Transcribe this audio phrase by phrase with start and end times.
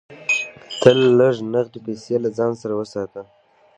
[0.81, 3.21] تل لږ نغدې پیسې له ځان سره وساته.